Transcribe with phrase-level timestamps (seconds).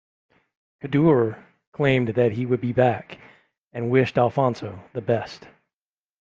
[0.81, 3.19] Kaddour claimed that he would be back
[3.71, 5.47] and wished Alfonso the best.